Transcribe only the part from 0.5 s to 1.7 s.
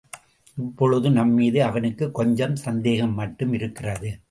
இப்பொழுது நம்மீது